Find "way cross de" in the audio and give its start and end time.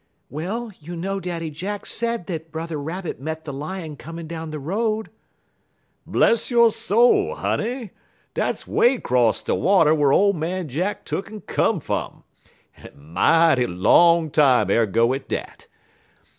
8.67-9.53